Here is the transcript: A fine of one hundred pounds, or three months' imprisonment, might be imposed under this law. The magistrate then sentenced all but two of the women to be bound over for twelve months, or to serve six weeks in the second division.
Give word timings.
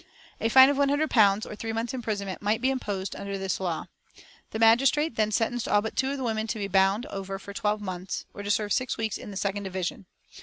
A 0.39 0.49
fine 0.49 0.69
of 0.69 0.79
one 0.79 0.89
hundred 0.89 1.11
pounds, 1.11 1.45
or 1.45 1.55
three 1.55 1.71
months' 1.73 1.93
imprisonment, 1.93 2.41
might 2.41 2.59
be 2.59 2.71
imposed 2.71 3.15
under 3.15 3.37
this 3.37 3.59
law. 3.59 3.85
The 4.49 4.57
magistrate 4.57 5.15
then 5.15 5.31
sentenced 5.31 5.67
all 5.67 5.83
but 5.83 5.95
two 5.95 6.09
of 6.09 6.17
the 6.17 6.23
women 6.23 6.47
to 6.47 6.57
be 6.57 6.67
bound 6.67 7.05
over 7.05 7.37
for 7.37 7.53
twelve 7.53 7.81
months, 7.81 8.25
or 8.33 8.41
to 8.41 8.49
serve 8.49 8.73
six 8.73 8.97
weeks 8.97 9.19
in 9.19 9.29
the 9.29 9.37
second 9.37 9.61
division. 9.61 10.07